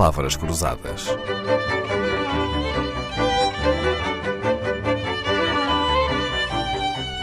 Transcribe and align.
Palavras 0.00 0.34
Cruzadas. 0.34 1.08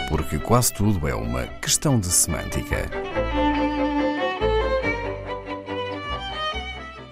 Porque 0.08 0.38
quase 0.38 0.72
tudo 0.72 1.08
é 1.08 1.12
uma 1.12 1.42
questão 1.60 1.98
de 1.98 2.06
semântica. 2.06 2.88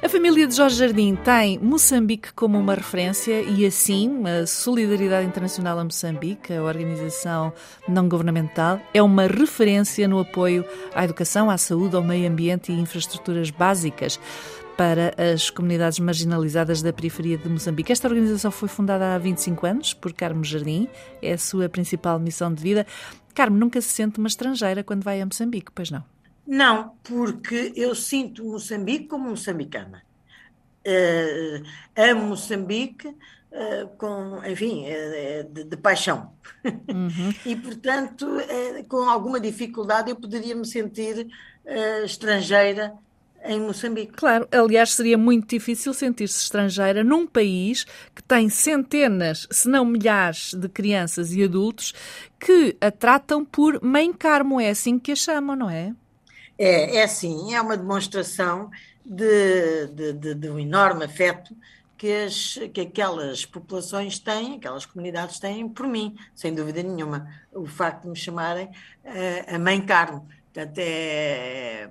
A 0.00 0.08
família 0.08 0.46
de 0.46 0.54
Jorge 0.54 0.76
Jardim 0.76 1.16
tem 1.16 1.58
Moçambique 1.58 2.32
como 2.32 2.56
uma 2.56 2.76
referência 2.76 3.42
e, 3.42 3.66
assim, 3.66 4.22
a 4.24 4.46
Solidariedade 4.46 5.26
Internacional 5.26 5.80
a 5.80 5.82
Moçambique, 5.82 6.52
a 6.52 6.62
organização 6.62 7.52
não-governamental, 7.88 8.80
é 8.94 9.02
uma 9.02 9.26
referência 9.26 10.06
no 10.06 10.20
apoio 10.20 10.64
à 10.94 11.02
educação, 11.02 11.50
à 11.50 11.58
saúde, 11.58 11.96
ao 11.96 12.04
meio 12.04 12.30
ambiente 12.30 12.70
e 12.70 12.80
infraestruturas 12.80 13.50
básicas 13.50 14.20
para 14.76 15.14
as 15.32 15.48
comunidades 15.48 15.98
marginalizadas 15.98 16.82
da 16.82 16.92
periferia 16.92 17.38
de 17.38 17.48
Moçambique. 17.48 17.90
Esta 17.90 18.08
organização 18.08 18.50
foi 18.50 18.68
fundada 18.68 19.14
há 19.14 19.18
25 19.18 19.66
anos 19.66 19.94
por 19.94 20.12
Carmo 20.12 20.44
Jardim, 20.44 20.86
é 21.22 21.32
a 21.32 21.38
sua 21.38 21.68
principal 21.68 22.18
missão 22.18 22.52
de 22.52 22.62
vida. 22.62 22.86
Carmo 23.34 23.56
nunca 23.56 23.80
se 23.80 23.88
sente 23.88 24.18
uma 24.18 24.28
estrangeira 24.28 24.84
quando 24.84 25.02
vai 25.02 25.20
a 25.20 25.26
Moçambique, 25.26 25.72
pois 25.74 25.90
não? 25.90 26.04
Não, 26.46 26.90
porque 27.02 27.72
eu 27.74 27.94
sinto 27.94 28.44
Moçambique 28.44 29.08
como 29.08 29.30
moçambicana. 29.30 30.02
Uh, 30.86 31.66
amo 31.96 32.28
Moçambique 32.28 33.08
uh, 33.08 33.88
com, 33.98 34.40
enfim, 34.46 34.84
uh, 34.84 35.52
de, 35.52 35.64
de, 35.64 35.76
paixão. 35.76 36.32
Uhum. 36.64 37.34
e, 37.44 37.56
portanto, 37.56 38.26
com 38.88 39.08
alguma 39.08 39.40
dificuldade 39.40 40.10
eu 40.10 40.16
poderia 40.16 40.54
me 40.54 40.66
sentir 40.66 41.26
estrangeira 42.04 42.94
em 43.46 43.60
Moçambique. 43.60 44.12
Claro, 44.12 44.48
aliás, 44.50 44.92
seria 44.92 45.16
muito 45.16 45.48
difícil 45.48 45.94
sentir-se 45.94 46.42
estrangeira 46.42 47.02
num 47.02 47.26
país 47.26 47.84
que 48.14 48.22
tem 48.22 48.48
centenas, 48.48 49.46
se 49.50 49.68
não 49.68 49.84
milhares, 49.84 50.54
de 50.54 50.68
crianças 50.68 51.32
e 51.32 51.42
adultos 51.42 51.94
que 52.38 52.76
a 52.80 52.90
tratam 52.90 53.44
por 53.44 53.82
mãe 53.82 54.12
Carmo, 54.12 54.60
é 54.60 54.70
assim 54.70 54.98
que 54.98 55.12
a 55.12 55.16
chamam, 55.16 55.56
não 55.56 55.70
é? 55.70 55.94
É, 56.58 56.96
é 56.96 57.02
assim, 57.04 57.54
é 57.54 57.60
uma 57.60 57.76
demonstração 57.76 58.70
de, 59.04 59.86
de, 59.88 60.12
de, 60.12 60.34
de 60.34 60.50
um 60.50 60.58
enorme 60.58 61.04
afeto 61.04 61.54
que, 61.96 62.12
as, 62.12 62.58
que 62.72 62.82
aquelas 62.82 63.46
populações 63.46 64.18
têm, 64.18 64.56
aquelas 64.56 64.84
comunidades 64.84 65.38
têm 65.38 65.68
por 65.68 65.86
mim, 65.86 66.16
sem 66.34 66.54
dúvida 66.54 66.82
nenhuma. 66.82 67.28
O 67.52 67.66
facto 67.66 68.02
de 68.02 68.08
me 68.08 68.16
chamarem 68.16 68.66
uh, 68.66 69.54
a 69.54 69.58
mãe 69.58 69.80
Carmo. 69.84 70.26
Portanto, 70.52 70.78
é, 70.78 70.84
é 70.84 71.90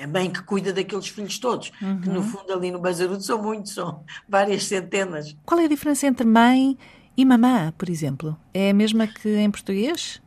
a 0.00 0.06
mãe 0.06 0.30
que 0.30 0.42
cuida 0.42 0.72
daqueles 0.72 1.08
filhos 1.08 1.38
todos, 1.38 1.72
uhum. 1.80 2.00
que 2.00 2.08
no 2.08 2.20
uhum. 2.20 2.22
fundo 2.22 2.52
ali 2.52 2.70
no 2.70 2.78
Bazarudo 2.78 3.22
são 3.22 3.42
muitos, 3.42 3.74
são 3.74 4.04
várias 4.28 4.64
centenas. 4.64 5.36
Qual 5.44 5.60
é 5.60 5.64
a 5.64 5.68
diferença 5.68 6.06
entre 6.06 6.26
mãe 6.26 6.76
e 7.16 7.24
mamã, 7.24 7.72
por 7.76 7.88
exemplo? 7.88 8.36
É 8.54 8.70
a 8.70 8.74
mesma 8.74 9.06
que 9.06 9.28
em 9.28 9.50
português? 9.50 10.20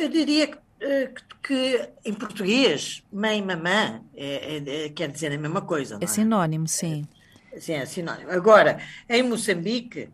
Eu 0.00 0.08
diria 0.08 0.48
que 0.48 0.58
eh, 0.80 1.10
que 1.42 1.90
em 2.04 2.14
português, 2.14 3.02
mãe 3.12 3.38
e 3.38 3.42
mamã 3.42 4.00
é, 4.14 4.56
é, 4.56 4.86
é, 4.86 4.88
quer 4.88 5.10
dizer 5.10 5.30
a 5.32 5.38
mesma 5.38 5.60
coisa. 5.60 5.98
É, 6.00 6.04
é 6.04 6.06
sinónimo, 6.06 6.66
sim. 6.66 7.06
Sim, 7.58 7.74
é 7.74 7.86
sinónimo. 7.86 8.30
Agora, 8.30 8.78
em 9.08 9.22
Moçambique, 9.22 10.08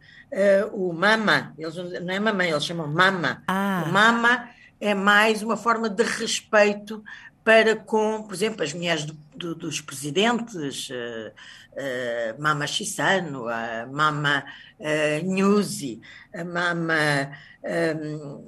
o 0.72 0.92
mama, 0.92 1.54
eles, 1.56 1.76
não 1.76 2.14
é 2.14 2.20
mamãe, 2.20 2.50
eles 2.50 2.64
chamam 2.64 2.86
mama. 2.86 3.42
Ah. 3.46 3.84
O 3.86 3.92
mama 3.92 4.50
é 4.80 4.94
mais 4.94 5.42
uma 5.42 5.56
forma 5.56 5.88
de 5.88 6.02
respeito 6.02 7.02
para 7.50 7.74
com, 7.74 8.22
por 8.22 8.32
exemplo, 8.32 8.62
as 8.62 8.72
mulheres 8.72 9.04
do, 9.04 9.16
do, 9.34 9.54
dos 9.56 9.80
presidentes, 9.80 10.88
uh, 10.88 11.32
uh, 11.72 12.40
Mama 12.40 12.64
Chissano, 12.64 13.48
a 13.48 13.88
Mama 13.90 14.44
uh, 14.78 16.00
a 16.32 16.44
Mama 16.44 17.32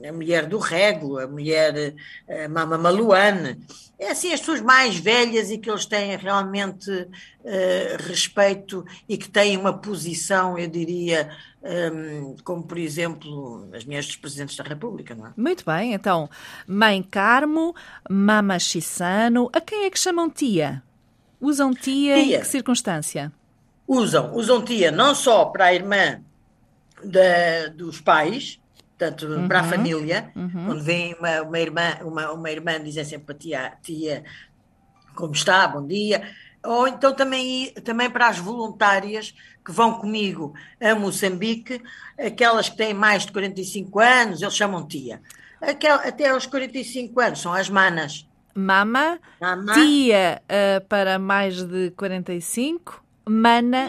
a 0.09 0.13
mulher 0.13 0.47
do 0.47 0.57
Reglo, 0.57 1.19
a 1.19 1.27
mulher 1.27 1.95
a 2.29 2.49
Mama 2.49 2.79
Maluane, 2.79 3.59
é 3.99 4.13
assim 4.13 4.33
as 4.33 4.41
pessoas 4.41 4.61
mais 4.61 4.97
velhas 4.97 5.51
e 5.51 5.59
que 5.59 5.69
eles 5.69 5.85
têm 5.85 6.17
realmente 6.17 7.09
respeito 8.09 8.87
e 9.07 9.19
que 9.19 9.29
têm 9.29 9.59
uma 9.59 9.77
posição, 9.77 10.57
eu 10.57 10.67
diria, 10.67 11.29
um, 11.63 12.37
como 12.43 12.63
por 12.65 12.79
exemplo 12.79 13.69
as 13.73 13.85
mulheres 13.85 14.07
dos 14.07 14.17
presidentes 14.17 14.57
da 14.57 14.65
República, 14.65 15.15
não 15.15 15.29
é? 15.29 15.33
Muito 15.37 15.65
bem, 15.65 15.93
então, 15.95 16.29
Mãe 16.67 17.03
Carmo, 17.03 17.75
Mama 18.11 18.59
Chissano, 18.59 19.49
a 19.53 19.61
quem 19.61 19.85
é 19.85 19.91
que 19.91 19.99
chamam 19.99 20.29
tia? 20.29 20.83
Usam 21.41 21.73
tia, 21.73 22.15
tia. 22.23 22.37
em 22.37 22.41
que 22.41 22.47
circunstância? 22.47 23.33
Usam, 23.87 24.35
usam 24.35 24.63
tia 24.63 24.91
não 24.91 25.15
só 25.15 25.47
para 25.47 25.67
a 25.67 25.75
irmã 25.75 26.21
da, 27.03 27.69
dos 27.75 28.01
pais, 28.01 28.61
portanto, 28.97 29.27
uhum, 29.27 29.49
para 29.49 29.61
a 29.61 29.65
família, 29.65 30.31
uhum. 30.37 30.67
quando 30.67 30.83
vem 30.83 31.15
uma, 31.15 31.43
uma, 31.43 31.59
irmã, 31.59 31.99
uma, 32.03 32.33
uma 32.33 32.51
irmã 32.51 32.83
dizem 32.83 33.05
sempre 33.05 33.35
a 33.35 33.39
tia, 33.39 33.73
tia, 33.83 34.25
como 35.15 35.33
está, 35.33 35.67
bom 35.67 35.87
dia, 35.87 36.23
ou 36.65 36.87
então 36.87 37.15
também, 37.15 37.73
também 37.85 38.11
para 38.11 38.29
as 38.29 38.39
voluntárias 38.39 39.35
que 39.65 39.73
vão 39.73 39.95
comigo 39.95 40.55
a 40.81 40.95
Moçambique, 40.95 41.83
aquelas 42.19 42.69
que 42.69 42.77
têm 42.77 42.95
mais 42.95 43.27
de 43.27 43.33
45 43.33 44.01
anos, 44.01 44.43
eles 44.43 44.55
chamam 44.55 44.87
tia. 44.87 45.21
Aquel, 45.61 45.97
até 45.97 46.29
aos 46.29 46.47
45 46.47 47.21
anos, 47.21 47.41
são 47.41 47.53
as 47.53 47.69
manas. 47.69 48.27
Mama, 48.55 49.19
Mama. 49.41 49.73
tia 49.75 50.43
uh, 50.45 50.87
para 50.87 51.19
mais 51.19 51.63
de 51.63 51.91
45 51.93 53.02
mana 53.27 53.89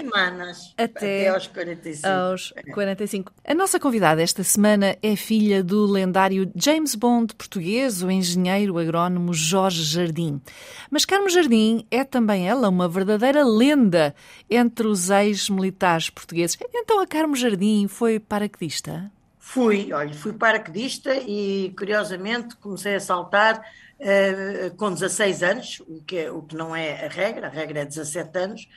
até, 0.78 0.84
até 0.84 1.28
aos 1.30 1.48
45. 1.48 2.08
aos 2.08 2.54
45. 2.74 3.32
A 3.46 3.54
nossa 3.54 3.80
convidada 3.80 4.22
esta 4.22 4.44
semana 4.44 4.98
é 5.02 5.16
filha 5.16 5.64
do 5.64 5.86
lendário 5.86 6.52
James 6.56 6.96
Bond 6.96 7.34
português, 7.36 8.04
o 8.04 8.12
engenheiro 8.12 8.78
agrónomo 8.78 9.34
Jorge 9.34 9.84
Jardim. 9.84 10.42
Mas 10.90 11.06
Carmo 11.06 11.30
Jardim 11.30 11.86
é 11.90 12.04
também 12.04 12.48
ela 12.48 12.70
uma 12.70 12.88
verdadeira 12.88 13.44
lenda 13.44 14.16
entre 14.50 14.88
os 14.88 15.10
ex-militares 15.10 16.10
portugueses. 16.10 16.58
Então 16.74 17.00
a 17.00 17.08
Carmo 17.08 17.36
Jardim 17.36 17.88
foi 17.88 18.20
paraquedista? 18.20 19.12
Fui, 19.40 19.92
olha, 19.92 20.14
fui 20.14 20.34
paraquedista 20.34 21.14
e 21.16 21.74
curiosamente 21.78 22.56
comecei 22.56 22.96
a 22.96 23.00
saltar 23.00 23.60
uh, 24.00 24.76
com 24.78 24.92
16 24.92 25.44
anos, 25.44 25.82
o 25.88 26.02
que, 26.02 26.18
é, 26.18 26.32
o 26.32 26.42
que 26.42 26.56
não 26.56 26.76
é 26.76 27.06
a 27.06 27.10
regra, 27.10 27.48
a 27.48 27.50
regra 27.50 27.82
é 27.82 27.86
17 27.86 28.38
anos, 28.38 28.68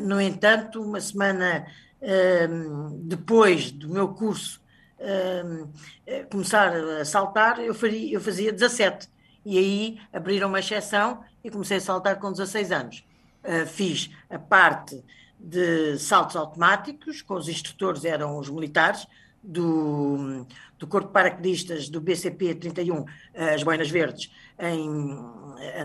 no 0.00 0.20
entanto, 0.20 0.82
uma 0.82 1.00
semana 1.00 1.66
ehm, 2.00 2.90
depois 3.02 3.70
do 3.70 3.88
meu 3.88 4.08
curso 4.08 4.60
ehm, 4.98 5.68
eh, 6.06 6.24
começar 6.24 6.74
a 6.74 7.04
saltar, 7.04 7.60
eu, 7.60 7.74
faria, 7.74 8.14
eu 8.14 8.20
fazia 8.20 8.52
17. 8.52 9.08
E 9.44 9.58
aí 9.58 10.00
abriram 10.12 10.48
uma 10.48 10.60
exceção 10.60 11.22
e 11.42 11.50
comecei 11.50 11.78
a 11.78 11.80
saltar 11.80 12.18
com 12.18 12.30
16 12.30 12.72
anos. 12.72 13.04
Uh, 13.42 13.66
fiz 13.66 14.10
a 14.28 14.38
parte 14.38 15.02
de 15.38 15.98
saltos 15.98 16.36
automáticos, 16.36 17.22
com 17.22 17.34
os 17.34 17.48
instrutores 17.48 18.04
eram 18.04 18.36
os 18.36 18.50
militares, 18.50 19.06
do, 19.42 20.46
do 20.78 20.86
Corpo 20.86 21.08
de 21.08 21.12
Paraquedistas 21.12 21.88
do 21.88 22.00
BCP 22.00 22.54
31, 22.54 23.04
as 23.34 23.62
Boinas 23.62 23.90
Verdes, 23.90 24.30
em, 24.58 24.88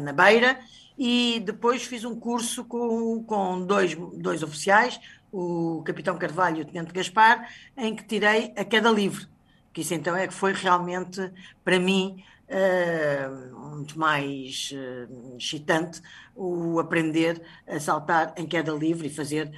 na 0.01 0.13
Beira, 0.13 0.59
e 0.97 1.41
depois 1.45 1.83
fiz 1.83 2.03
um 2.03 2.17
curso 2.19 2.66
com, 2.66 3.23
com 3.23 3.66
dois, 3.66 3.95
dois 4.13 4.43
oficiais, 4.43 4.99
o 5.31 5.83
Capitão 5.83 6.17
Carvalho 6.17 6.59
e 6.59 6.61
o 6.61 6.66
Tenente 6.66 6.93
Gaspar, 6.93 7.49
em 7.77 7.95
que 7.95 8.05
tirei 8.05 8.53
a 8.55 8.63
queda 8.63 8.89
livre, 8.89 9.27
que 9.73 9.81
isso 9.81 9.93
então 9.93 10.16
é 10.16 10.27
que 10.27 10.33
foi 10.33 10.53
realmente, 10.53 11.31
para 11.63 11.79
mim, 11.79 12.23
muito 13.75 13.99
mais 13.99 14.72
uh, 14.73 15.35
excitante 15.37 16.02
o 16.35 16.79
aprender 16.79 17.41
a 17.67 17.79
saltar 17.79 18.34
em 18.37 18.46
queda 18.46 18.72
livre 18.72 19.08
e 19.08 19.09
fazer 19.09 19.52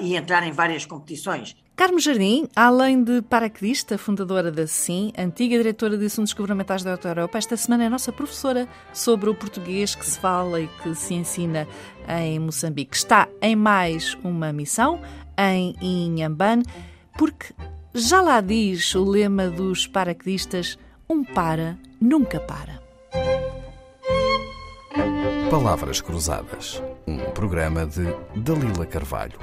e 0.00 0.16
entrar 0.16 0.46
em 0.46 0.52
várias 0.52 0.84
competições. 0.84 1.56
Carmo 1.74 2.00
Jardim, 2.00 2.48
além 2.56 3.04
de 3.04 3.22
paraquedista, 3.22 3.96
fundadora 3.96 4.50
da 4.50 4.66
SIM, 4.66 5.12
antiga 5.16 5.56
diretora 5.56 5.96
de 5.96 6.06
Assuntos 6.06 6.32
Governamentais 6.32 6.82
da 6.82 6.98
Europa, 7.04 7.38
esta 7.38 7.56
semana 7.56 7.84
é 7.84 7.88
nossa 7.88 8.12
professora 8.12 8.68
sobre 8.92 9.30
o 9.30 9.34
português 9.34 9.94
que 9.94 10.04
se 10.04 10.18
fala 10.18 10.60
e 10.60 10.66
que 10.82 10.92
se 10.96 11.14
ensina 11.14 11.68
em 12.08 12.40
Moçambique. 12.40 12.96
Está 12.96 13.28
em 13.40 13.54
mais 13.54 14.14
uma 14.24 14.52
missão, 14.52 15.00
em 15.38 15.76
Inhambane, 15.80 16.64
porque 17.16 17.54
já 17.94 18.20
lá 18.20 18.40
diz 18.40 18.92
o 18.96 19.04
lema 19.04 19.48
dos 19.48 19.86
paraquedistas: 19.86 20.76
um 21.08 21.22
para, 21.22 21.78
nunca 22.00 22.40
para. 22.40 22.80
Palavras 25.50 26.00
Cruzadas, 26.00 26.82
um 27.06 27.18
programa 27.30 27.86
de 27.86 28.04
Dalila 28.36 28.84
Carvalho. 28.84 29.38